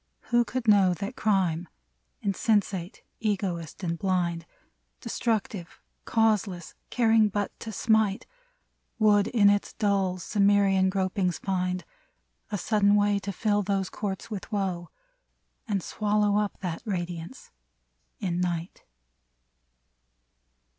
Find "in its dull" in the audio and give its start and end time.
9.27-10.17